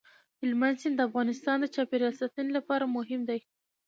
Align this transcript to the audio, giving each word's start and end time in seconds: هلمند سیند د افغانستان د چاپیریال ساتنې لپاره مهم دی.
هلمند 0.39 0.77
سیند 0.81 0.95
د 0.97 1.01
افغانستان 1.09 1.57
د 1.61 1.65
چاپیریال 1.75 2.13
ساتنې 2.21 2.51
لپاره 2.57 2.93
مهم 2.97 3.21
دی. 3.29 3.39